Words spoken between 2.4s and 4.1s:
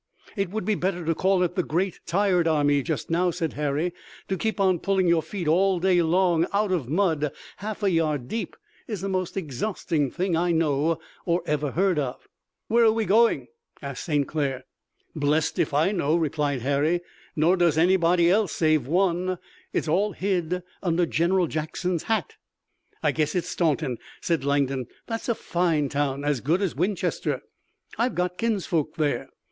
Army just now," said Harry.